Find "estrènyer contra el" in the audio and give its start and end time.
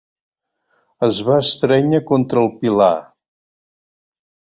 1.43-2.49